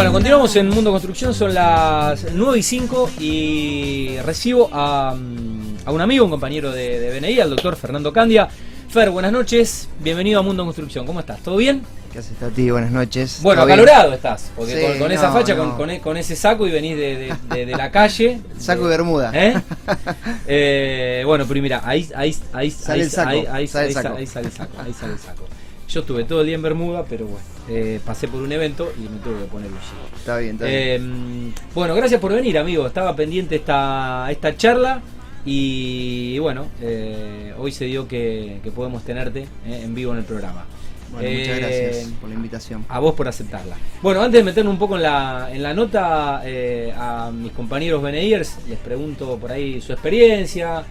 [0.00, 5.92] Bueno, continuamos en Mundo Construcción, son las 9 y 5 y recibo a, mm, a
[5.92, 8.48] un amigo, un compañero de, de BNI, al doctor Fernando Candia.
[8.88, 11.40] Fer, buenas noches, bienvenido a Mundo Construcción, ¿cómo estás?
[11.40, 11.82] ¿Todo bien?
[12.14, 12.70] ¿Qué haces, Tati?
[12.70, 13.40] Buenas noches.
[13.42, 15.64] Bueno, acalorado estás, porque Sí, con, con esa facha, no.
[15.64, 18.40] Con, con e- con ese saco y venís de, de- de- de la calle.
[18.58, 19.30] Saco y bermuda.
[19.34, 19.54] ¿Eh?
[20.52, 23.92] Eh, bueno, pero mira, ahí, ahí, ahí, Sale ahí- el saco, ahí- ahí- sale el
[23.94, 24.14] saco.
[24.16, 25.44] ahí sale el saco,
[25.90, 29.08] Yo estuve todo el día en Bermuda, pero bueno, eh, pasé por un evento y
[29.08, 29.78] me tuve que poner un.
[30.16, 31.52] Está bien, está bien.
[31.52, 32.86] Eh, bueno, gracias por venir, amigo.
[32.86, 35.02] Estaba pendiente esta, esta charla
[35.44, 40.24] y bueno, eh, hoy se dio que, que podemos tenerte eh, en vivo en el
[40.24, 40.64] programa.
[41.10, 42.86] Bueno, muchas gracias por la invitación.
[42.88, 43.74] A vos por aceptarla.
[44.00, 48.58] Bueno, antes de meternos un poco en la, en la nota, a mis compañeros BNIers
[48.68, 50.84] les pregunto por ahí su experiencia,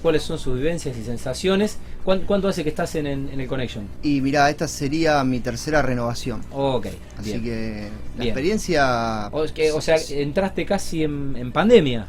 [0.00, 1.76] cuáles son sus vivencias y sensaciones.
[2.04, 3.86] ¿Cuán- ¿Cuánto hace que estás en, en- en el Connection?
[4.02, 6.40] Y mirá, esta sería mi tercera renovación.
[6.50, 6.86] Ok,
[7.18, 7.42] Así bien.
[7.44, 8.28] que la Bien.
[8.28, 12.08] experiencia O, es que, o sea, entraste casi en, en pandemia.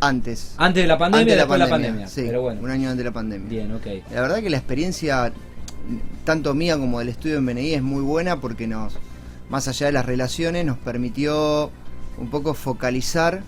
[0.00, 0.54] antes.
[0.58, 2.06] Antes de la pandemia, Antes de después de la pandemia.
[2.08, 3.48] Sí, Pero bueno, un año antes de la pandemia.
[3.48, 3.86] bien, ok.
[4.12, 5.32] La verdad que la experiencia,
[6.24, 8.94] tanto mía como del estudio en BNI, es muy buena porque nos,
[9.48, 11.70] más allá de las relaciones, nos permitió
[12.18, 13.42] un poco focalizar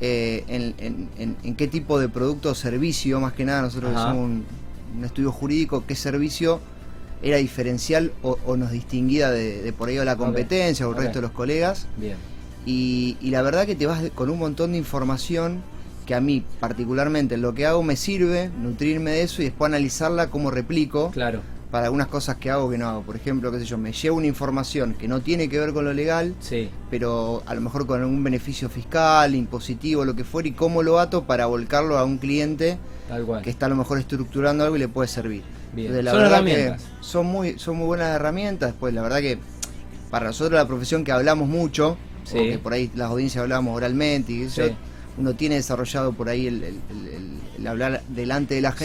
[0.00, 3.92] eh, en, en- en- en qué tipo de producto o servicio, más que nada, nosotros
[3.94, 4.08] Ajá.
[4.08, 4.44] somos un,
[4.96, 6.60] un estudio jurídico, qué servicio
[7.22, 10.96] era diferencial o, o nos distinguía de, de por ahí de la competencia o el
[10.96, 11.86] resto de los colegas.
[11.96, 12.16] Bien.
[12.66, 15.62] Y, y la verdad que te vas con un montón de información
[16.06, 19.68] que a mí particularmente en lo que hago me sirve nutrirme de eso y después
[19.68, 23.02] analizarla como replico Claro, para algunas cosas que hago que no hago.
[23.02, 25.86] Por ejemplo, qué sé yo, me llevo una información que no tiene que ver con
[25.86, 26.68] lo legal, sí.
[26.90, 31.00] pero a lo mejor con algún beneficio fiscal, impositivo, lo que fuera, y cómo lo
[31.00, 32.76] ato para volcarlo a un cliente
[33.08, 33.42] Tal cual.
[33.42, 35.42] que está a lo mejor estructurando algo y le puede servir.
[35.72, 35.86] Bien.
[35.86, 36.88] Entonces, la Son verdad que herramientas.
[37.00, 38.72] son muy, son muy buenas herramientas.
[38.72, 39.38] Después, la verdad que
[40.10, 42.38] para nosotros la profesión que hablamos mucho, Sí.
[42.38, 44.60] o que por ahí las audiencias hablamos oralmente, y Sí.
[44.60, 44.64] yo,
[45.16, 48.84] uno tiene desarrollado por ahí el, el- el- el- el hablar delante de la Sí.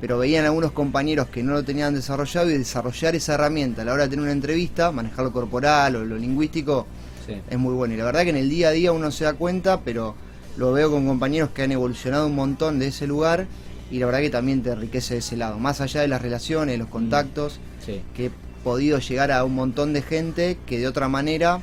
[0.00, 3.92] Pero veían algunos compañeros que no lo tenían desarrollado y desarrollar esa herramienta a la
[3.92, 6.86] hora de tener una entrevista, manejar lo corporal o lo lingüístico,
[7.26, 7.34] Sí.
[7.50, 7.94] es muy bueno.
[7.94, 10.14] Y la verdad que en el día a día uno se da cuenta, pero
[10.56, 13.46] lo veo con compañeros que han evolucionado un montón de ese lugar
[13.90, 15.58] y la verdad que también te enriquece de ese lado.
[15.58, 16.80] Más allá de las relaciones, Mm.
[16.80, 18.00] los contactos, Sí.
[18.14, 18.30] que he
[18.64, 21.60] podido llegar a un montón de gente que de otra manera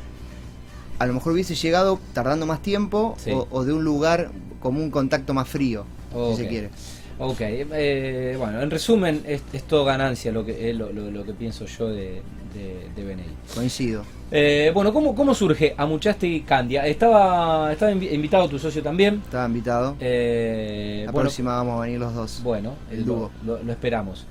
[0.98, 3.32] a lo mejor hubiese llegado tardando más tiempo Sí.
[3.32, 4.32] o, o de un lugar
[4.62, 5.86] como un contacto más frío,
[6.32, 6.70] si se quiere.
[7.18, 11.24] Ok, eh, bueno, en resumen, es, es todo ganancia lo que, es lo, lo- lo
[11.24, 12.22] que pienso yo de,
[12.54, 13.24] de, de BNI.
[13.54, 14.04] Coincido.
[14.32, 16.86] Eh, bueno, ¿cómo, ¿cómo surge Amuchaste Candia?
[16.86, 19.22] Estaba, estaba invi- invitado tu socio también.
[19.24, 19.96] Estaba invitado.
[20.02, 22.42] Eh, la bueno, próxima vamos a venir los dos.
[22.44, 23.32] bueno, el dúo.
[23.46, 24.26] Lo, lo esperamos.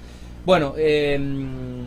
[0.44, 1.18] Bueno, eh,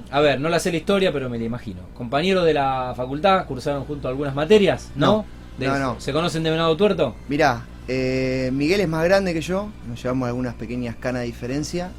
[0.09, 1.81] a ver, no la sé la historia, pero me la imagino.
[1.93, 5.05] Compañeros de la facultad, cursaron junto algunas materias, ¿no?
[5.05, 5.25] No,
[5.59, 5.99] De- no, no.
[6.01, 7.13] ¿Se conocen de Venado Tuerto?
[7.27, 11.91] Mirá, eh, Miguel es más grande que yo, nos llevamos algunas pequeñas canas de diferencia.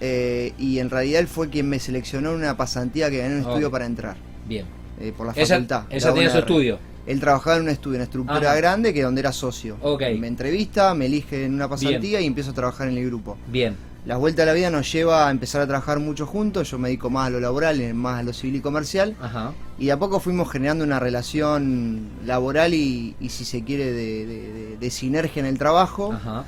[0.00, 3.40] eh, y en realidad él fue quien me seleccionó en una pasantía que gané en
[3.44, 4.16] un estudio para entrar
[4.48, 4.64] Bien.
[4.98, 5.84] eh, por la facultad.
[5.90, 6.78] ella La tenía su estudio.
[7.06, 8.56] Él trabajaba en un estudio, en una estructura Ajá.
[8.56, 9.76] grande que donde era socio.
[9.82, 10.02] Ok.
[10.18, 13.36] Me entrevista, me elige en una pasantía y empiezo a trabajar en el grupo.
[13.48, 13.74] Bien.
[14.06, 16.70] La vuelta a la vida nos lleva a empezar a trabajar mucho juntos.
[16.70, 19.14] Yo me dedico más a lo laboral, más a lo civil y comercial.
[19.20, 19.52] Ajá.
[19.78, 24.26] Y de a poco fuimos generando una relación laboral y, y si se quiere, de,
[24.26, 26.12] de- de- de sinergia en el trabajo.
[26.14, 26.44] Ajá.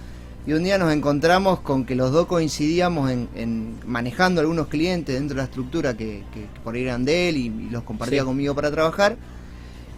[0.46, 5.14] Y un día nos encontramos con que los dos coincidíamos en, en manejando algunos clientes
[5.14, 8.20] dentro de la estructura que, que por ahí eran de él y, y los compartía
[8.22, 8.26] Sí.
[8.26, 9.16] conmigo para trabajar.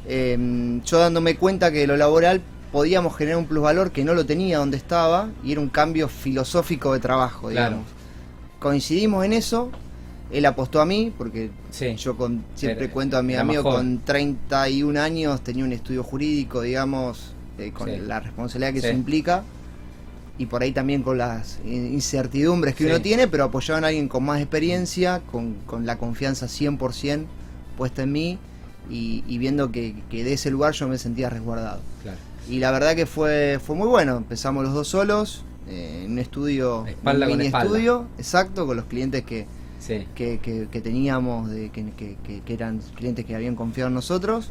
[0.06, 2.42] Eh, yo dándome cuenta que lo laboral
[2.78, 6.92] podíamos generar un plusvalor que no lo tenía donde estaba y era un cambio filosófico
[6.92, 7.76] de trabajo, Claro.
[7.76, 7.86] digamos.
[8.58, 9.70] Coincidimos en eso,
[10.32, 11.94] él apostó a mí, porque Sí.
[11.94, 16.62] yo con, siempre Era- cuento a mi amigo, con 31 años tenía un estudio jurídico,
[16.62, 17.96] digamos, eh, con Sí.
[18.04, 18.86] la responsabilidad que Sí.
[18.88, 19.44] eso implica
[20.36, 24.08] y por ahí también con las in- incertidumbres que uno tiene, pero apoyado en alguien
[24.08, 27.26] con más experiencia, con, con la confianza 100%
[27.78, 28.38] puesta en mí
[28.90, 31.78] y, y viendo que, que de ese lugar yo me sentía resguardado.
[32.02, 32.18] Claro.
[32.48, 36.18] Y la verdad que fue, fue muy bueno, empezamos los dos solos, eh, en un
[36.18, 37.66] estudio, Espalda un con mini espalda.
[37.66, 39.46] estudio, exacto, con los clientes que,
[39.80, 40.06] Sí.
[40.14, 44.50] que, que- que teníamos, de, que, que- eran clientes que habían confiado en nosotros,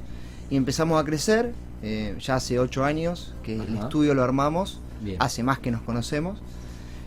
[0.50, 1.54] y empezamos a crecer,
[1.84, 5.18] eh, ya hace ocho años que el estudio lo armamos, Bien.
[5.19, 6.39] hace más que nos conocemos,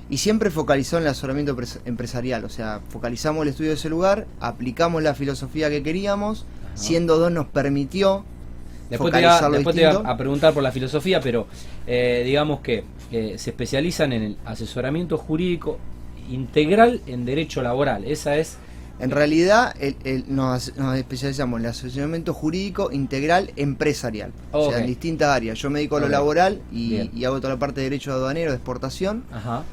[0.08, 3.88] y siempre focalizó en el asesoramiento pres- empresarial, o sea, focalizamos el estudio de ese
[3.88, 6.76] lugar, aplicamos la filosofía que queríamos, Ajá.
[6.76, 8.24] siendo dos nos permitió
[8.90, 10.10] Después te, iba, focalizarlo después te iba distinto.
[10.10, 11.46] a preguntar por la filosofía, pero
[11.86, 15.78] eh, digamos que eh, se especializan en el asesoramiento jurídico
[16.30, 18.04] integral en derecho laboral.
[18.04, 18.58] Esa es
[18.98, 19.74] En realidad
[20.26, 25.58] nos, especializamos en el asesoramiento jurídico integral empresarial, o sea, en distintas áreas.
[25.58, 28.56] Yo me dedico a lo laboral y, hago toda la parte de derecho aduanero, de
[28.56, 29.24] exportación.
[29.32, 29.64] Ajá.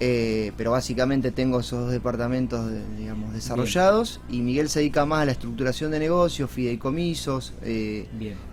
[0.00, 5.24] Eh, pero básicamente tengo esos dos departamentos digamos, desarrollados y Miguel se dedica más a
[5.24, 8.06] la estructuración de negocios, fideicomisos, eh,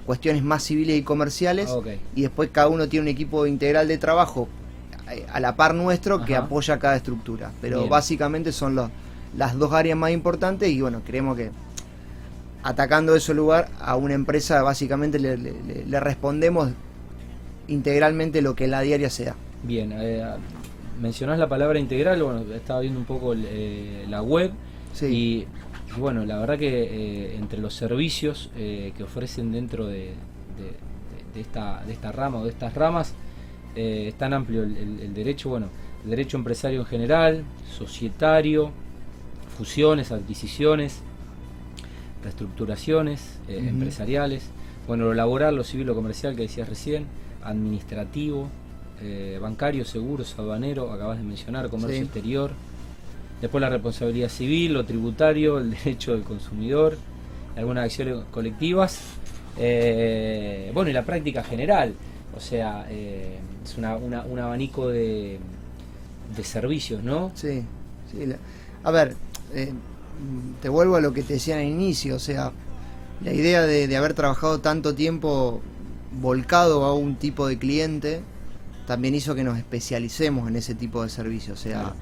[0.08, 1.70] cuestiones más civiles y comerciales.
[2.16, 4.48] Y después cada uno tiene un equipo integral de trabajo
[5.12, 8.90] eh, a la par nuestro que apoya cada estructura, pero básicamente son los,
[9.38, 11.52] las dos áreas más importantes y bueno, creemos que
[12.64, 16.72] atacando ese lugar a una empresa básicamente le, le respondemos
[17.68, 19.36] integralmente lo que la diaria sea.
[19.62, 19.94] Bien,
[21.00, 24.52] mencionás la palabra integral, bueno, estaba viendo un poco eh, la web
[25.02, 25.46] y,
[25.98, 30.14] bueno, la verdad que eh, entre los servicios eh, que ofrecen dentro de,
[31.36, 33.14] esta, de esta rama o de estas ramas,
[33.76, 35.68] es tan amplio el, derecho, bueno,
[36.06, 38.72] el derecho empresario en general, societario,
[39.58, 41.02] fusiones, adquisiciones,
[42.24, 44.50] reestructuraciones empresariales,
[44.88, 47.06] bueno, lo laboral, lo civil, lo comercial que decías recién,
[47.44, 48.50] administrativo,
[49.02, 52.52] eh, bancario, seguros, aduanero, acabas de mencionar, comercio exterior.
[53.42, 56.98] Después la responsabilidad civil, lo tributario, el derecho del consumidor,
[57.56, 59.00] algunas acciones colectivas.
[59.58, 61.94] Eh, bueno, y la práctica general.
[62.36, 65.40] O sea, eh, es una, un abanico de,
[66.36, 67.32] de servicios, ¿no?
[67.36, 67.64] Sí,
[68.12, 68.34] sí.
[68.84, 69.16] A ver,
[70.62, 72.16] te vuelvo a lo que te decía al inicio.
[72.16, 72.52] O sea,
[73.24, 75.62] la idea de, de haber trabajado tanto tiempo
[76.22, 78.22] volcado a un tipo de cliente
[78.86, 81.94] también hizo que nos especialicemos en ese tipo de servicios, o sea,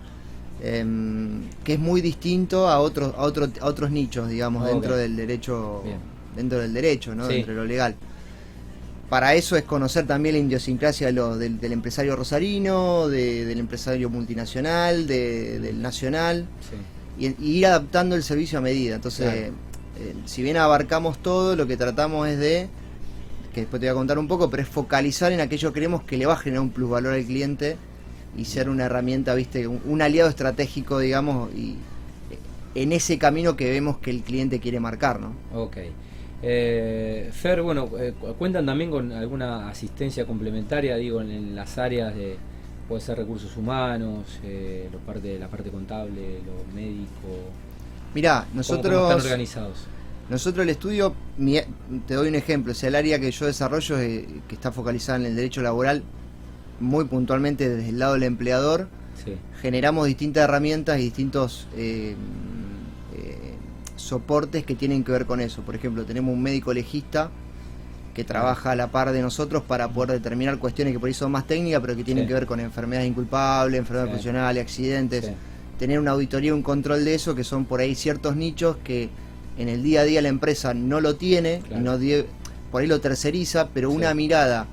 [0.62, 5.16] em, que es muy distinto a otros a otros a otros nichos, digamos, dentro del
[5.16, 5.84] derecho
[6.36, 7.28] dentro del derecho, ¿no?
[7.28, 7.96] dentro de lo legal.
[9.10, 16.48] Para eso es conocer también la idiosincrasia del, empresario rosarino, del empresario multinacional, del nacional,
[17.20, 18.96] y, ir adaptando el servicio a medida.
[18.96, 19.52] Entonces,
[20.00, 22.70] eh, si bien abarcamos todo, lo que tratamos es de
[23.54, 26.04] que después te voy a contar un poco, pero es focalizar en aquello que creemos
[26.04, 27.78] que le va a generar un plusvalor al cliente
[28.36, 31.76] y ser una herramienta, viste, un, aliado estratégico, digamos, y
[32.76, 35.34] en ese camino que vemos que el cliente quiere marcar, ¿no?
[35.54, 35.78] Ok.
[36.42, 42.38] Eh, Fer, bueno, eh, cuentan también con alguna asistencia complementaria, digo, en, las áreas de,
[42.90, 47.52] puede ser recursos humanos, eh, lo parte, la parte contable, lo médico.
[48.14, 49.04] Mirá, nosotros...
[49.04, 49.88] están organizados?
[50.30, 51.14] Nosotros el estudio,
[52.08, 55.26] te doy un ejemplo, o sea, el área que yo desarrollo, que está focalizada en
[55.26, 56.04] el derecho laboral,
[56.80, 58.88] muy puntualmente desde el lado del empleador,
[59.62, 62.16] generamos distintas herramientas y distintos eh,
[63.16, 63.54] eh,
[63.96, 65.62] soportes que tienen que ver con eso.
[65.62, 67.30] Por ejemplo, tenemos un médico legista
[68.14, 71.32] que trabaja a la par de nosotros para poder determinar cuestiones que por ahí son
[71.32, 75.32] más técnicas, pero que tienen que ver con enfermedades inculpables, enfermedades profesionales, accidentes.
[75.80, 79.10] Tener una auditoría, un control de eso, que son por ahí ciertos nichos que
[79.58, 81.98] en el día a día la empresa no lo tiene, no
[82.72, 84.66] por ahí lo terceriza, pero una mirada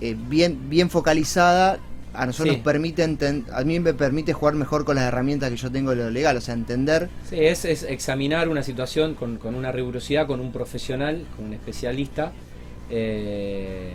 [0.00, 1.78] eh, bien, bien focalizada
[2.14, 5.70] a nosotros nos permite a mí me permite jugar mejor con las herramientas que yo
[5.70, 7.08] tengo de lo legal, o sea, entender.
[7.28, 12.32] Sí, es, examinar una situación con, una rigurosidad, con un profesional, con un especialista,
[12.88, 13.92] eh,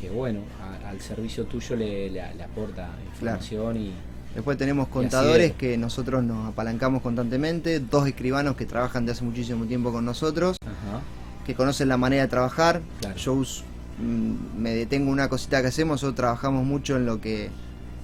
[0.00, 0.40] que, bueno,
[0.86, 3.92] al servicio tuyo le, aporta información y
[4.38, 9.64] Después tenemos contadores que nosotros nos apalancamos constantemente, dos escribanos que trabajan de hace muchísimo
[9.64, 10.56] tiempo con nosotros,
[11.44, 12.80] que conocen la manera de trabajar.
[13.16, 17.50] Yo mm, me detengo una cosita que hacemos, nosotros trabajamos mucho en lo que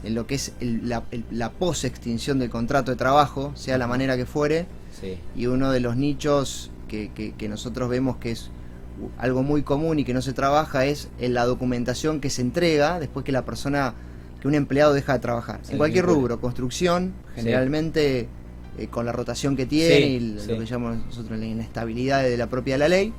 [0.02, 4.26] en lo que es la, la post-extinción del contrato de trabajo, sea la manera que
[4.26, 4.66] fuere.
[5.36, 8.50] Y uno de los nichos que, que nosotros vemos que es
[9.18, 12.98] algo muy común y que no se trabaja es en la documentación que se entrega
[12.98, 13.94] después que la persona
[14.44, 15.60] que un empleado deja de trabajar.
[15.70, 18.28] en cualquier rubro, construcción, generalmente
[18.76, 22.46] eh, con la rotación que tiene y lo que llamamos nosotros la inestabilidad de la
[22.48, 23.14] propia la ley,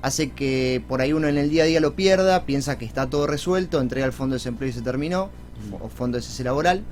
[0.00, 3.10] hace que por ahí uno en el día a día lo pierda, piensa que está
[3.10, 5.26] todo resuelto, entrega el fondo de desempleo y se terminó,
[5.68, 5.74] mm.
[5.74, 6.82] o fondo de cese laboral,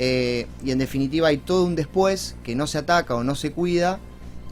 [0.00, 3.52] eh, y en definitiva hay todo un después que no se ataca o no se
[3.52, 4.00] cuida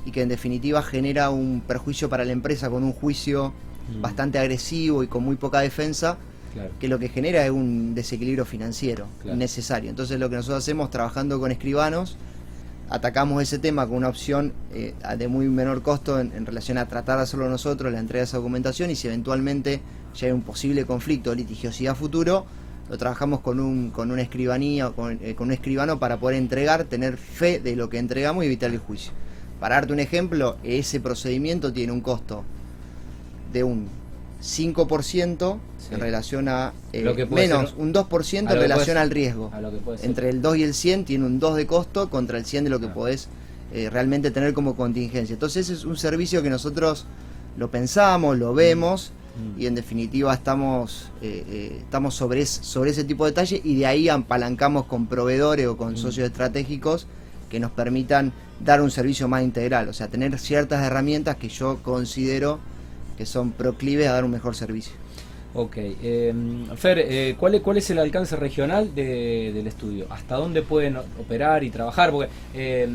[0.05, 3.53] y que en definitiva genera un perjuicio para la empresa con un juicio
[3.93, 4.03] mm.
[4.03, 6.17] bastante agresivo y con muy poca defensa
[6.81, 9.91] que lo que genera es un desequilibrio financiero necesario.
[9.91, 12.17] Entonces lo que nosotros hacemos trabajando con escribanos,
[12.89, 17.19] atacamos ese tema con una opción eh, de muy menor costo en, relación a tratar
[17.19, 19.81] de hacerlo nosotros, la entrega de esa documentación y si eventualmente
[20.15, 22.47] ya hay un posible conflicto o litigiosidad futuro,
[22.89, 26.85] lo trabajamos con un con una escribanía con, eh, con un escribano para poder entregar,
[26.85, 29.13] tener fe de lo que entregamos y evitar el juicio.
[29.59, 32.45] Para darte un ejemplo, ese procedimiento tiene un costo
[33.53, 33.89] de un
[34.43, 35.95] 5% Sí.
[35.95, 39.11] en relación a eh, Lo que puede menos ser- un 2% a en relación al
[39.11, 39.51] riesgo.
[39.61, 40.05] Lo que.
[40.07, 42.71] Entre el 2 y el 100 tiene un 2 de costo contra el 100 de
[42.71, 42.95] lo que Ah.
[42.95, 43.29] podés
[43.73, 45.33] eh, realmente tener como contingencia.
[45.35, 47.05] Entonces es un servicio que nosotros
[47.57, 49.61] lo pensamos, lo vemos Mm.
[49.61, 53.77] y en definitiva estamos eh, eh, estamos sobre, es- sobre ese tipo de detalle y
[53.77, 55.97] de ahí apalancamos con proveedores o con Mm.
[55.97, 57.07] socios estratégicos
[57.51, 58.33] que nos permitan
[58.65, 62.59] dar un servicio más integral, o sea, tener ciertas herramientas que yo considero
[63.17, 64.93] que son proclives a dar un mejor servicio.
[65.55, 65.77] Ok.
[65.79, 66.35] eh,
[66.77, 70.07] Fer, eh, ¿cuál, es, ¿cuál es el alcance regional de- del estudio?
[70.11, 72.11] ¿Hasta dónde pueden operar y trabajar?
[72.11, 72.87] Porque, eh,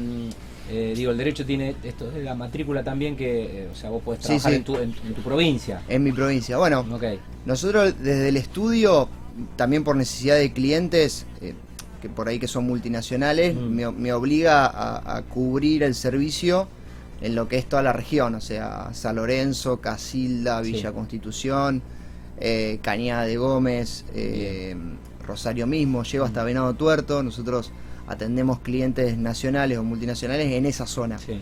[0.70, 4.04] eh, digo, el derecho tiene esto de la matrícula también que, eh, o sea, vos
[4.04, 4.58] podés trabajar sí.
[4.58, 5.82] En, tu, en, en tu provincia.
[5.90, 7.04] En mi provincia, bueno, Ok.
[7.46, 9.10] Nosotros desde el estudio,
[9.56, 11.56] también por necesidad de clientes, eh,
[12.00, 13.60] que por ahí que son multinacionales, Mm.
[13.76, 16.68] me, me obliga a, a cubrir el servicio
[17.22, 20.72] en lo que es toda la región, o sea, San Lorenzo, Casilda, Sí.
[20.74, 21.82] Villa Constitución,
[22.40, 24.76] eh, Cañada de Gómez, eh,
[25.28, 27.72] Rosario mismo, llego hasta Venado Tuerto, nosotros
[28.08, 31.40] atendemos clientes nacionales o multinacionales en esa zona Sí.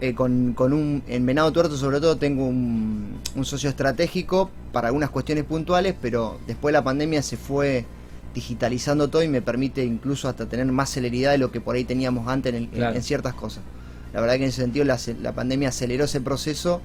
[0.00, 4.88] eh, con, con un en Venado Tuerto sobre todo tengo un, un socio estratégico para
[4.88, 7.84] algunas cuestiones puntuales, pero después de la pandemia se fue
[8.34, 11.84] digitalizando todo y me permite incluso hasta tener más celeridad de lo que por ahí
[11.84, 12.96] teníamos antes en, el- en- Claro.
[12.96, 13.62] en ciertas cosas.
[14.14, 16.80] La verdad que en ese sentido la, pandemia aceleró ese proceso,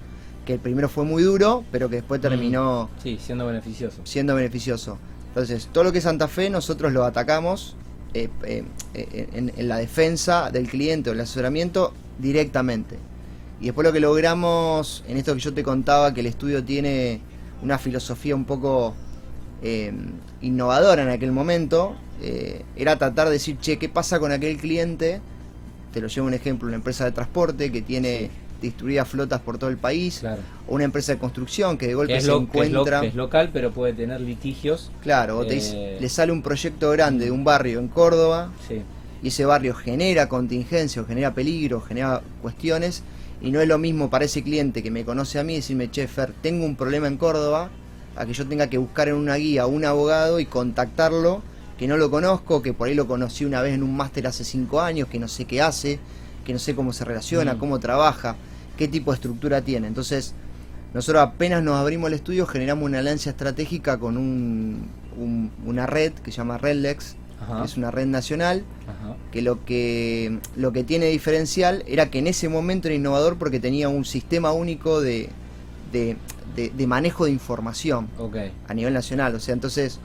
[0.45, 4.01] que el primero fue muy duro, pero que después terminó Sí, siendo beneficioso.
[4.03, 4.97] siendo beneficioso.
[5.27, 7.75] Entonces, todo lo que es Santa Fe nosotros lo atacamos
[8.15, 8.63] eh, eh,
[8.95, 12.97] eh, en, en la defensa del cliente o el asesoramiento directamente.
[13.61, 17.21] Y después lo que logramos, en esto que yo te contaba, que el estudio tiene
[17.61, 18.95] una filosofía un poco
[19.61, 19.93] eh,
[20.41, 21.95] innovadora en aquel momento,
[22.75, 25.21] era tratar de decir, che, ¿qué pasa con aquel cliente?
[25.93, 28.29] Te lo llevo un ejemplo, una empresa de transporte que tiene
[28.61, 30.41] distribuidas flotas por todo el país, Claro.
[30.67, 33.01] o una empresa de construcción que de Que golpe se lo, que es lo- encuentra...
[33.01, 34.91] que es local, pero puede tener litigios.
[35.01, 38.51] Claro, o te Eh, dice- le sale un proyecto grande de un barrio en Córdoba
[38.67, 38.81] Sí.
[39.23, 43.01] y ese barrio genera contingencia o genera peligro, genera cuestiones
[43.41, 46.07] y no es lo mismo para ese cliente que me conoce a mí decirme, che,
[46.09, 47.69] Fer, tengo un problema en Córdoba,
[48.17, 51.41] a que yo tenga que buscar en una guía a un abogado y contactarlo,
[51.79, 54.43] que no lo conozco, que por ahí lo conocí una vez en un máster hace
[54.43, 55.97] cinco años, que no sé qué hace,
[56.45, 57.57] que no sé cómo se relaciona, Mm.
[57.59, 58.35] cómo trabaja,
[58.77, 59.87] qué tipo de estructura tiene.
[59.87, 60.33] Entonces,
[60.93, 66.11] nosotros apenas nos abrimos el estudio, generamos una alianza estratégica con un, un- una red
[66.13, 67.59] que se llama Redlex, Ajá.
[67.61, 69.15] que es una red nacional, Ajá.
[69.31, 73.61] que lo que lo que tiene diferencial era que en ese momento era innovador porque
[73.61, 75.29] tenía un sistema único de,
[75.93, 76.17] de,
[76.57, 78.09] de- de manejo de información
[78.67, 79.33] a nivel nacional.
[79.35, 79.99] O sea, entonces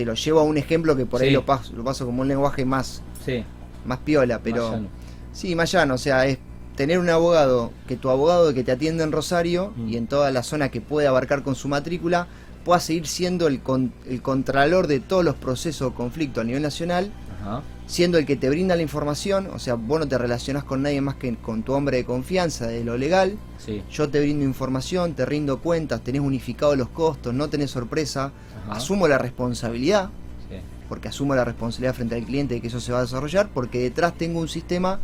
[0.00, 1.34] te lo llevo a un ejemplo que por ahí Sí.
[1.34, 3.44] lo paso, lo paso como un lenguaje más, Sí.
[3.84, 4.88] más piola, pero más llano.
[5.30, 6.38] sí, más llano, o sea, es
[6.74, 9.88] tener un abogado, que tu abogado que te atiende en Rosario Mm.
[9.90, 12.28] y en toda la zona que puede abarcar con su matrícula,
[12.64, 16.62] pueda seguir siendo el, con- el contralor de todos los procesos o conflictos a nivel
[16.62, 17.10] nacional
[17.42, 17.62] Ajá.
[17.86, 21.00] siendo el que te brinda la información, o sea, vos no te relacionás con nadie
[21.02, 23.82] más que con tu hombre de confianza de lo legal, Sí.
[23.90, 28.30] yo te brindo información, te rindo cuentas, tenés unificados los costos, no tenés sorpresa,
[28.70, 28.78] Ajá.
[28.78, 30.10] asumo la responsabilidad,
[30.48, 30.56] Sí.
[30.88, 33.78] porque asumo la responsabilidad frente al cliente de que eso se va a desarrollar, porque
[33.80, 34.98] detrás tengo un sistema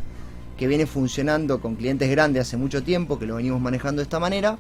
[0.56, 4.18] que viene funcionando con clientes grandes hace mucho tiempo, que lo venimos manejando de esta
[4.18, 4.58] manera,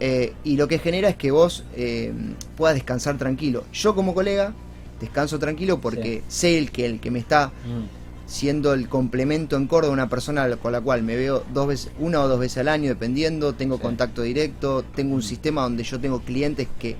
[0.00, 2.12] eh, y lo que genera es que vos eh,
[2.56, 3.64] puedas descansar tranquilo.
[3.72, 4.52] Yo como colega
[5.00, 8.28] descanso tranquilo porque sé el que el que me está Mm.
[8.28, 12.20] siendo el complemento en Córdoba una persona con la cual me veo dos veces, una
[12.22, 13.82] o dos veces al año dependiendo, tengo Sí.
[13.82, 16.96] contacto directo, tengo un sistema donde yo tengo clientes que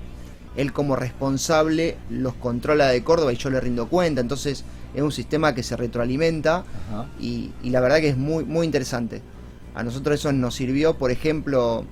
[0.57, 5.11] él como responsable los controla de Córdoba y yo le rindo cuenta, entonces es un
[5.11, 6.63] sistema que se retroalimenta
[7.19, 9.21] y, y la verdad que es muy, muy interesante.
[9.73, 11.83] A nosotros eso nos sirvió, por ejemplo,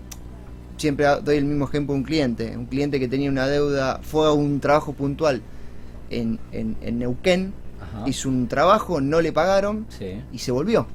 [0.77, 4.25] siempre doy el mismo ejemplo de un cliente, un cliente que tenía una deuda, fue
[4.27, 5.41] a un trabajo puntual
[6.10, 8.08] en, en, en Neuquén, Ajá.
[8.10, 10.22] hizo un trabajo, no le pagaron Sí.
[10.32, 10.88] y se volvió.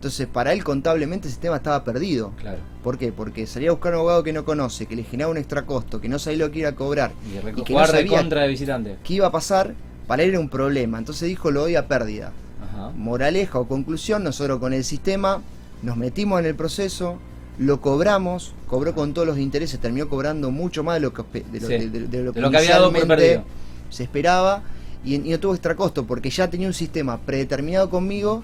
[0.00, 2.32] Entonces para él contablemente el sistema estaba perdido.
[2.40, 2.56] Claro.
[2.82, 3.12] ¿Por qué?
[3.12, 6.00] Porque salía a buscar un abogado que no conoce, que le generaba un extra costo,
[6.00, 8.48] que no sabía lo que iba a cobrar, Y, Y que no sabía- contra de
[8.48, 8.96] visitante.
[9.04, 9.74] qué iba a pasar,
[10.06, 10.96] para él era un problema.
[10.96, 12.32] Entonces dijo lo doy a pérdida.
[12.64, 12.92] Ajá.
[12.96, 15.42] Moraleja o conclusión, nosotros con el sistema
[15.82, 17.18] nos metimos en el proceso,
[17.58, 21.60] lo cobramos, cobró con todos los intereses, terminó cobrando mucho más de lo que, de
[21.60, 21.74] lo, Sí.
[21.74, 23.44] de- de- de lo que De lo que había dado por inicialmente perdido.
[23.90, 24.62] se esperaba
[25.04, 28.42] y, y no tuvo extra costo porque ya tenía un sistema predeterminado conmigo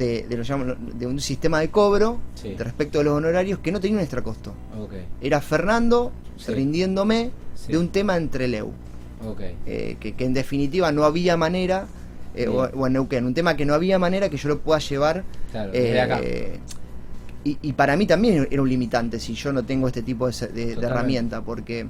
[0.00, 2.54] de, de, lo de un sistema de cobro Sí.
[2.54, 4.54] de respecto de los honorarios que no tenía un extra costo.
[5.20, 6.52] Era Fernando Sí.
[6.52, 7.72] rindiéndome Sí.
[7.72, 8.72] de un tema entre Leu
[9.66, 11.86] eh, que, que en definitiva no había manera,
[12.34, 14.78] eh, o, o en Neuquén, un tema que no había manera que yo lo pueda
[14.80, 16.20] llevar Claro, eh, acá.
[17.44, 21.42] y, para mí también era un limitante si yo no tengo este tipo de, herramienta,
[21.42, 21.86] porque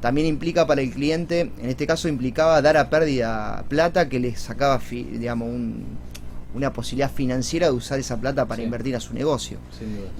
[0.00, 4.34] también implica para el cliente, en este caso implicaba dar a pérdida plata que le
[4.34, 5.48] sacaba, digamos,
[6.54, 9.58] una posibilidad financiera de usar esa plata para invertir a su negocio.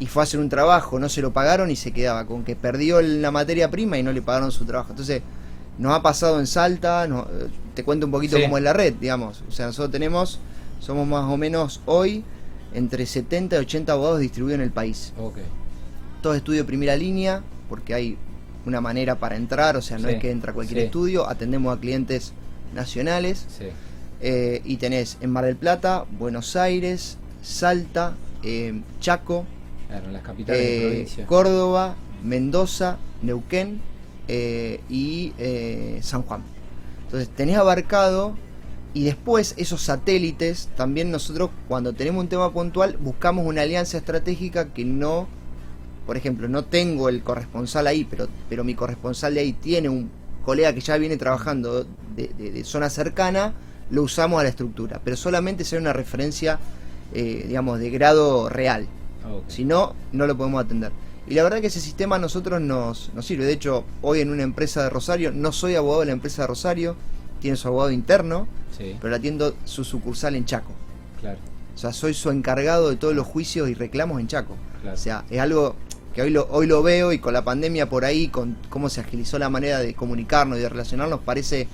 [0.01, 2.57] Y fue a hacer un trabajo, no se lo pagaron y se quedaba con que
[2.57, 4.91] perdió la materia prima y no le pagaron su trabajo.
[4.91, 5.23] Entonces,
[5.79, 7.27] nos ha pasado en Salta, no,
[7.75, 9.43] te cuento un poquito cómo es la red, digamos.
[9.49, 10.39] O sea, nosotros tenemos,
[10.81, 12.25] somos más o menos hoy
[12.75, 15.13] entre 70 y 80 abogados distribuidos en el país.
[15.19, 15.45] Okay.
[16.23, 18.19] Todo estudio de primera línea, porque hay
[18.65, 22.33] una manera para entrar, o sea, no es que entra cualquier estudio, atendemos a clientes
[22.75, 23.47] nacionales.
[24.23, 29.45] Eh, y tenés en Mar del Plata, Buenos Aires, Salta, eh, Chaco,
[29.91, 33.81] las capitales eh, Córdoba, Mendoza, Neuquén
[34.89, 35.33] y
[36.01, 36.43] San Juan.
[37.05, 38.35] Entonces tenés abarcado
[38.95, 44.73] y después esos satélites, también nosotros cuando tenemos un tema puntual buscamos una alianza estratégica
[44.73, 45.27] que no,
[46.07, 50.11] por ejemplo, no tengo el corresponsal ahí, pero, pero mi corresponsal de ahí tiene un
[50.45, 53.55] colega que ya viene trabajando de, zona cercana,
[53.93, 56.59] lo usamos a la estructura, pero solamente sea una referencia,
[57.13, 58.89] eh, digamos, de grado real.
[59.47, 60.91] Si no, no lo podemos atender.
[61.29, 63.45] Y la verdad que ese sistema a nosotros nos, nos sirve.
[63.45, 66.49] De hecho, hoy en una empresa de Rosario, no soy abogado de la empresa de
[66.49, 66.97] Rosario,
[67.41, 70.73] tiene su abogado interno, pero la atiendo su sucursal en Chaco.
[71.21, 71.39] Claro.
[71.75, 74.57] O sea, soy su encargado de todos los juicios y reclamos en Chaco.
[74.91, 75.77] O sea, es algo
[76.15, 79.01] que hoy lo, hoy lo veo y con la pandemia por ahí, con cómo se
[79.01, 81.69] agilizó la manera de comunicarnos y de relacionarnos, parece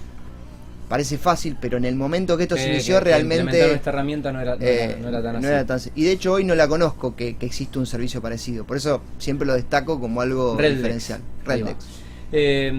[0.89, 3.75] parece fácil, pero en el momento que esto se inició realmente...
[3.75, 5.91] esta herramienta no era, tan así.
[5.95, 9.47] y de hecho hoy no la conozco que, existe un servicio parecido, por eso siempre
[9.47, 11.21] lo destaco como algo diferencial.
[11.45, 12.09] Redlex.
[12.31, 12.71] Eh,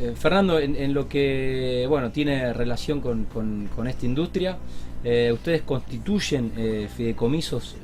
[0.00, 4.58] eh, Fernando, en, lo que bueno tiene relación con, esta industria,
[5.04, 6.52] eh, ¿ustedes constituyen
[6.96, 7.76] fideicomisos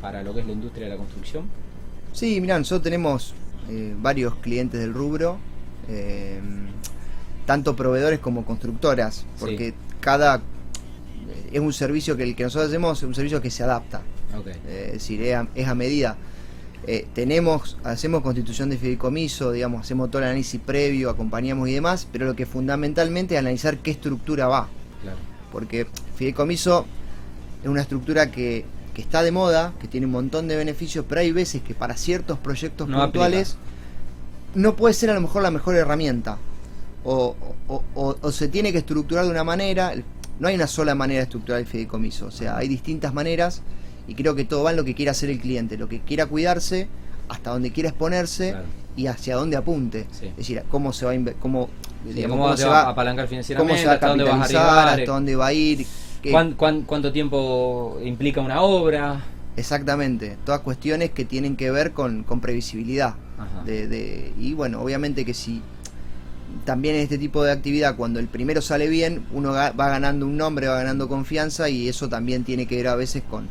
[0.00, 1.46] para lo que es la industria de la construcción?
[2.12, 3.34] Sí, mirá, nosotros tenemos
[4.00, 5.38] varios clientes del rubro,
[7.48, 10.42] tanto proveedores como constructoras, porque cada
[11.50, 14.02] es un servicio que el que nosotros hacemos es un servicio que se adapta,
[14.68, 16.18] es decir, es a medida.
[16.86, 22.06] Eh, tenemos, hacemos constitución de fideicomiso, digamos, hacemos todo el análisis previo, acompañamos y demás,
[22.12, 24.68] pero lo que fundamentalmente es analizar qué estructura va.
[25.50, 26.84] Porque fideicomiso
[27.62, 31.32] es una estructura que, está de moda, que tiene un montón de beneficios, pero hay
[31.32, 33.56] veces que para ciertos proyectos puntuales
[34.54, 36.36] no puede ser a lo mejor la mejor herramienta.
[37.04, 37.36] O,
[37.94, 39.92] o, se tiene que estructurar de una manera,
[40.40, 43.62] no hay una sola manera de estructurar el fideicomiso, o sea, hay distintas maneras
[44.06, 46.26] y creo que todo va en lo que quiera hacer el cliente, lo que quiera
[46.26, 46.88] cuidarse,
[47.28, 48.56] hasta donde quiera exponerse
[48.96, 50.06] y hacia dónde apunte.
[50.10, 51.68] Es decir, cómo se va a cómo,
[52.28, 55.52] cómo, se va a apalancar financieramente, cómo se va a capitalizar, hasta dónde va a
[55.52, 55.86] ir.
[56.56, 59.22] cuánto tiempo implica una obra?
[59.56, 63.14] Exactamente, todas cuestiones que tienen que ver con, con previsibilidad.
[63.64, 65.62] De, y bueno, obviamente que si
[66.64, 70.36] también en este tipo de actividad, cuando el primero sale bien, uno va ganando un
[70.36, 73.48] nombre, va ganando confianza y eso también tiene que ver a veces con,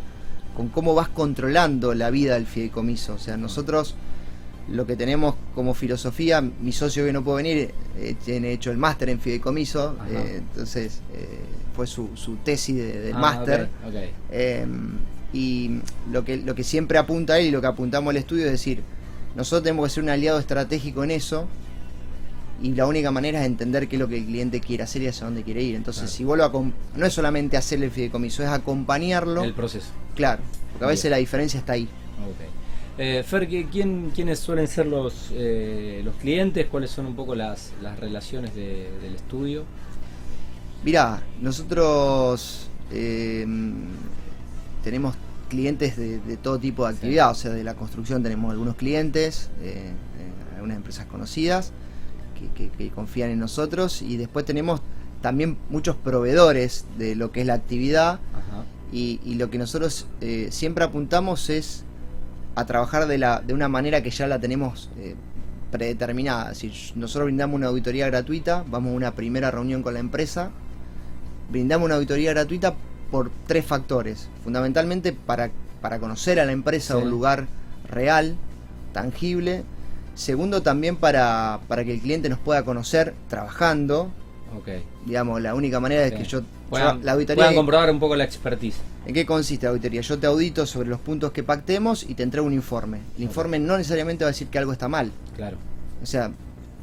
[0.58, 3.14] con cómo vas controlando la vida del fideicomiso.
[3.14, 3.96] O sea, nosotros
[4.70, 8.78] lo que tenemos como filosofía, mi socio que no puede venir, eh, tiene hecho el
[8.78, 11.42] máster en fideicomiso, eh, entonces eh,
[11.76, 12.10] fue su,
[12.44, 13.70] tesis del ah, máster.
[14.32, 14.98] Em,
[15.32, 15.80] y
[16.12, 18.82] lo que, lo que siempre apunta él y lo que apuntamos al estudio es decir,
[19.36, 21.48] nosotros tenemos que ser un aliado estratégico en eso,
[22.62, 25.08] y la única manera es entender qué es lo que el cliente quiere hacer y
[25.08, 25.76] hacia dónde quiere ir.
[25.76, 29.44] Entonces, si vuelvo a no es solamente hacerle el fideicomiso, es acompañarlo.
[29.44, 29.90] El proceso.
[30.16, 30.42] Claro,
[30.72, 31.88] porque a veces la diferencia está ahí.
[32.98, 36.66] Eh, Fer, ¿quién, ¿quiénes suelen ser los, eh, los clientes?
[36.66, 39.66] ¿Cuáles son un poco las, las relaciones del estudio?
[40.84, 43.46] Mirá, nosotros eh,
[44.84, 45.16] tenemos
[45.50, 49.92] clientes de, todo tipo de actividad, o sea, de la construcción tenemos algunos clientes, eh,
[50.56, 51.72] algunas empresas conocidas,
[52.56, 54.82] que, confían en nosotros y después tenemos
[55.22, 58.20] también muchos proveedores de lo que es la actividad
[58.92, 61.84] y, lo que nosotros eh, siempre apuntamos es
[62.56, 65.16] a trabajar de, la, de una manera que ya la tenemos eh,
[65.72, 66.56] predeterminada.
[66.56, 70.50] Si nosotros brindamos una auditoría gratuita, vamos a una primera reunión con la empresa,
[71.52, 72.76] brindamos una auditoría gratuita
[73.12, 74.30] por tres factores.
[74.44, 77.48] Fundamentalmente para, para conocer a la empresa un lugar
[77.90, 78.36] real,
[78.94, 79.64] tangible,
[80.18, 84.10] Segundo, también para, para que el cliente nos pueda conocer trabajando.
[84.62, 84.84] Okay.
[85.06, 87.44] Digamos, la única manera es que yo, puedan, la auditoría.
[87.44, 88.78] Puedan comprobar un poco la expertise.
[89.06, 90.02] ¿En qué consiste la auditoría?
[90.02, 93.00] Yo te audito sobre los puntos que pactemos y te entrego un informe.
[93.16, 95.12] El informe no necesariamente va a decir que algo está mal.
[95.36, 95.58] Claro.
[96.02, 96.32] O sea,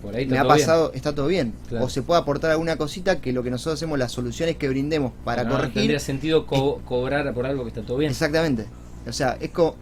[0.01, 1.55] por ahí me ha pasado, está todo bien.
[1.81, 5.13] O se puede aportar alguna cosita que lo que nosotros hacemos, las soluciones que brindemos
[5.25, 5.75] para corregir.
[5.75, 8.13] tendría sentido cobrar por algo que está todo bien.
[8.13, 8.67] Exactamente.
[9.09, 9.75] O sea, es como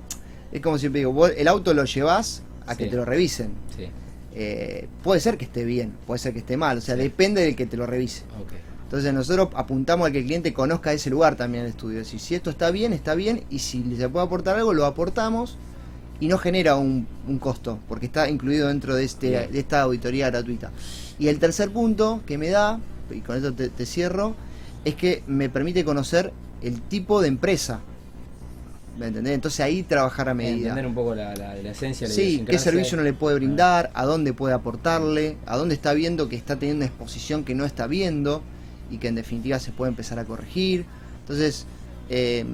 [0.53, 3.51] es como siempre digo, vos el auto lo llevas a que te lo revisen.
[3.77, 3.87] Sí,
[4.35, 7.03] Eh, puede ser que esté bien, puede ser que esté mal, o sea, Sí.
[7.03, 8.23] depende del que te lo revise.
[8.85, 12.03] Entonces nosotros apuntamos a que el cliente conozca ese lugar también el estudio.
[12.05, 15.57] Si, si esto está bien, está bien, y si se puede aportar algo, lo aportamos
[16.21, 19.53] y no genera un, un costo, porque está incluido dentro de, este, Bien.
[19.53, 20.71] de esta auditoría gratuita.
[21.19, 24.35] Y el tercer punto que me da, y con esto te, te cierro,
[24.85, 27.81] es que me permite conocer el tipo de empresa.
[28.99, 29.35] ¿Me entendés?
[29.35, 30.69] Entonces ahí trabajar a medida.
[30.69, 33.91] Entender un poco la, la- la esencia, la Sí, qué servicio no le puede brindar,
[33.95, 37.65] a dónde puede aportarle, a dónde está viendo que está teniendo una exposición que no
[37.65, 38.43] está viendo
[38.91, 40.85] y que en definitiva se puede empezar a corregir.
[41.21, 41.65] Entonces,
[42.11, 42.45] eh,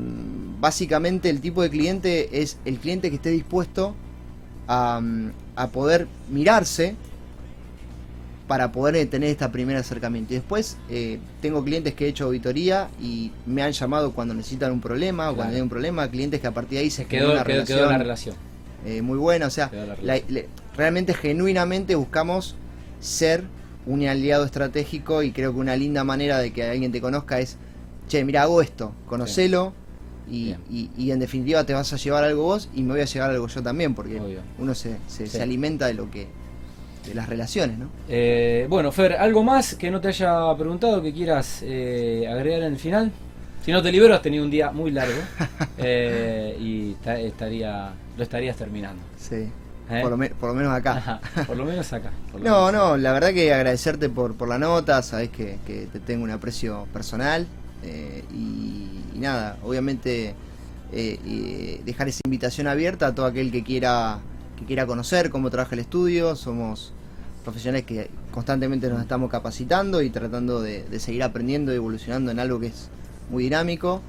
[0.61, 3.95] básicamente el tipo de cliente es el cliente que esté dispuesto
[4.69, 6.95] a, mm, a poder mirarse
[8.49, 10.33] para poder tener este primer acercamiento.
[10.33, 14.73] Y después eh, tengo clientes que he hecho auditoría y me han llamado cuando necesitan
[14.73, 17.33] un problema o cuando hay un problema, clientes que a partir de ahí se quedó,
[17.33, 18.35] una quedó, quedó relación la relación.
[18.87, 19.47] eh, muy buena.
[19.47, 20.35] O sea, Quedó la la- relación.
[20.35, 22.57] le- realmente, genuinamente buscamos
[23.01, 23.45] ser
[23.87, 27.57] un aliado estratégico y creo que una linda manera de que alguien te conozca es,
[28.09, 29.73] che, mira, hago esto, conocelo
[30.27, 30.61] y, Bien.
[30.71, 33.31] y- y en definitiva te vas a llevar algo vos y me voy a llevar
[33.31, 34.41] algo yo también, porque Obvio.
[34.59, 35.33] uno se, se, Sí.
[35.39, 36.27] se alimenta de lo que
[37.09, 37.89] de las relaciones, ¿no?
[38.09, 42.73] Eh, bueno, Fer, ¿algo más que no te haya preguntado que quieras eh, agregar en
[42.73, 43.11] el final?
[43.65, 45.21] Si no te libero, has tenido un día muy largo
[45.79, 49.03] eh, y ta- estaría, lo estarías terminando.
[49.19, 49.49] Sí.
[49.91, 50.01] ¿Eh?
[50.03, 50.97] Por, lo por lo menos acá.
[50.99, 52.11] Ajá, por lo menos acá.
[52.35, 55.87] lo No, menos no, la verdad que agradecerte por, por la nota, sabes que, que
[55.91, 57.47] te tengo un aprecio personal
[58.35, 58.37] y,
[59.15, 60.35] y nada, obviamente
[61.85, 64.19] dejar esa invitación abierta a todo aquel que quiera
[64.59, 66.93] que quiera conocer cómo trabaja el estudio, somos
[67.49, 72.39] profesionales que constantemente nos estamos capacitando y tratando de, de seguir aprendiendo y evolucionando en
[72.39, 72.91] algo que es
[73.31, 74.03] muy dinámico.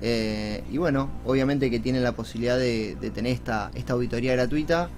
[0.00, 4.90] Eh, y bueno, obviamente que tienen la posibilidad de, de tener esta, esta auditoría gratuita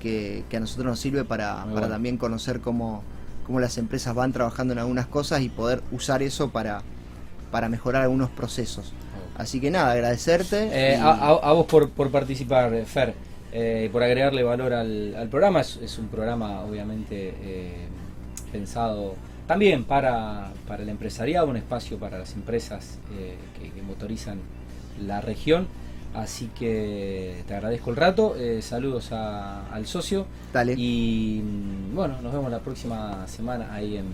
[0.00, 1.88] que, que a nosotros nos sirve para, para bueno.
[1.88, 3.04] también conocer cómo,
[3.46, 6.82] cómo las empresas van trabajando en algunas cosas y poder usar eso para,
[7.52, 8.92] para mejorar algunos procesos.
[9.38, 10.68] Así que nada, agradecerte.
[10.72, 13.14] Eh, y- a, a- a vos por, por participar, eh, Fer,
[13.52, 15.60] eh, por agregarle valor al, al programa.
[15.60, 17.74] Es, es un programa, obviamente, eh,
[18.52, 19.14] pensado
[19.46, 24.38] también para, para el empresariado, un espacio para las empresas eh, que, que motorizan
[25.06, 25.66] la región.
[26.14, 28.36] Así que te agradezco el rato.
[28.38, 30.26] eh, saludos a- al socio.
[30.52, 34.06] Dale, Y mm, bueno, nos vemos la próxima semana ahí en,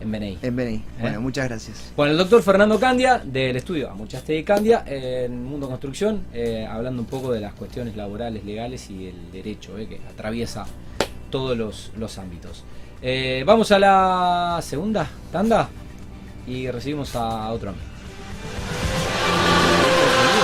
[0.00, 0.38] en BNI.
[0.42, 0.74] en Beni.
[0.74, 0.82] ¿Eh?
[1.00, 1.92] Bueno, muchas gracias.
[1.96, 7.02] Bueno, el doctor Fernando Candia, del estudio Amuchaste de Candia, en Mundo Construcción, eh, hablando
[7.02, 10.66] un poco de las cuestiones laborales, legales y el derecho, eh, que atraviesa
[11.30, 12.64] todos los, los ámbitos.
[13.44, 15.68] Vamos a la segunda tanda
[16.46, 18.83] y recibimos a otro amigo.